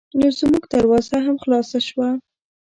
[0.19, 2.09] نو زمونږ دروازه هم خلاصه شوه.